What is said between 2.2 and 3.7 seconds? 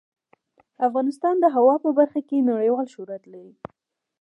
کې نړیوال شهرت لري.